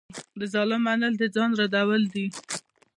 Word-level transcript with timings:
د 0.39 0.41
ظالم 0.53 0.81
منل 0.87 1.13
د 1.17 1.23
ځان 1.35 1.49
ردول 1.59 2.03
دي. 2.13 2.25